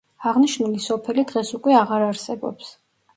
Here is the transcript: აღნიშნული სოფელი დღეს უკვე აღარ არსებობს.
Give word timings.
აღნიშნული 0.29 0.79
სოფელი 0.85 1.25
დღეს 1.31 1.51
უკვე 1.57 1.75
აღარ 1.81 2.07
არსებობს. 2.07 2.73